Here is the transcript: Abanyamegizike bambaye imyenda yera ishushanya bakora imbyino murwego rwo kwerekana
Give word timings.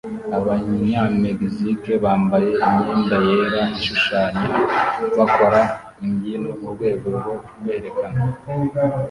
Abanyamegizike 0.37 1.91
bambaye 2.03 2.49
imyenda 2.67 3.15
yera 3.27 3.63
ishushanya 3.79 4.45
bakora 5.17 5.59
imbyino 6.05 6.49
murwego 6.61 7.07
rwo 7.17 7.33
kwerekana 7.49 8.21